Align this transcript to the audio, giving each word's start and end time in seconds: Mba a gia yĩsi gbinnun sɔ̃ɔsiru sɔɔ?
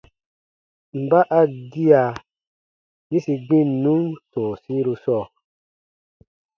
Mba 1.01 1.19
a 1.39 1.41
gia 1.71 2.03
yĩsi 3.09 3.33
gbinnun 3.45 4.03
sɔ̃ɔsiru 4.29 4.93
sɔɔ? 5.03 5.23